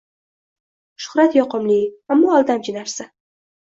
Shuhrat-yoqimli, 1.05 1.79
ammo 2.17 2.37
aldamchi 2.43 2.79
narsa. 2.83 3.13